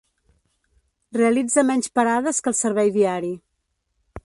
[1.17, 3.33] Realitza menys parades que el servei diari.